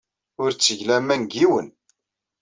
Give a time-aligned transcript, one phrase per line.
[0.41, 1.67] Ur tteg laman deg yiwen.